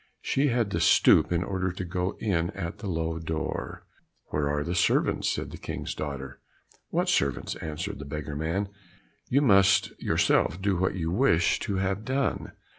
She 0.23 0.47
had 0.47 0.71
to 0.71 0.79
stoop 0.79 1.31
in 1.31 1.43
order 1.43 1.71
to 1.71 1.85
go 1.85 2.17
in 2.19 2.49
at 2.55 2.79
the 2.79 2.87
low 2.89 3.19
door. 3.19 3.85
"Where 4.31 4.49
are 4.49 4.63
the 4.63 4.73
servants?" 4.73 5.29
said 5.29 5.51
the 5.51 5.59
King's 5.59 5.93
daughter. 5.93 6.39
"What 6.89 7.07
servants?" 7.07 7.53
answered 7.57 7.99
the 7.99 8.05
beggar 8.05 8.35
man; 8.35 8.69
"you 9.29 9.41
must 9.43 9.91
yourself 10.01 10.59
do 10.59 10.75
what 10.75 10.95
you 10.95 11.11
wish 11.11 11.59
to 11.59 11.75
have 11.75 12.03
done. 12.03 12.53